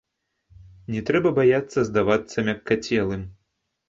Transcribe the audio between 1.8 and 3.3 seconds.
здавацца мяккацелым.